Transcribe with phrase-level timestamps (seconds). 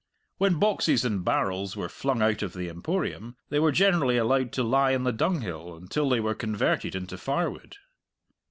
[0.39, 4.63] When boxes and barrels were flung out of the Emporium they were generally allowed to
[4.63, 7.75] lie on the dunghill until they were converted into firewood.